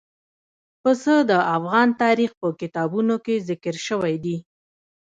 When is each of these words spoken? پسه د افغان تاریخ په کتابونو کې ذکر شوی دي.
پسه 0.81 1.15
د 1.29 1.31
افغان 1.55 1.87
تاریخ 2.03 2.31
په 2.41 2.47
کتابونو 2.61 3.15
کې 3.25 3.43
ذکر 3.49 3.75
شوی 3.87 4.15
دي. 4.23 4.37